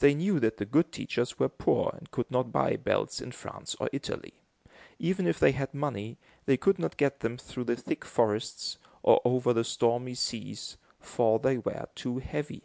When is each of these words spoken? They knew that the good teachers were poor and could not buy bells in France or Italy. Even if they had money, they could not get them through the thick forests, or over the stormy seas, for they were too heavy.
They 0.00 0.12
knew 0.14 0.40
that 0.40 0.58
the 0.58 0.66
good 0.66 0.92
teachers 0.92 1.38
were 1.38 1.48
poor 1.48 1.94
and 1.96 2.10
could 2.10 2.30
not 2.30 2.52
buy 2.52 2.76
bells 2.76 3.18
in 3.18 3.32
France 3.32 3.74
or 3.80 3.88
Italy. 3.94 4.34
Even 4.98 5.26
if 5.26 5.38
they 5.40 5.52
had 5.52 5.72
money, 5.72 6.18
they 6.44 6.58
could 6.58 6.78
not 6.78 6.98
get 6.98 7.20
them 7.20 7.38
through 7.38 7.64
the 7.64 7.76
thick 7.76 8.04
forests, 8.04 8.76
or 9.02 9.22
over 9.24 9.54
the 9.54 9.64
stormy 9.64 10.16
seas, 10.16 10.76
for 11.00 11.38
they 11.38 11.56
were 11.56 11.86
too 11.94 12.18
heavy. 12.18 12.64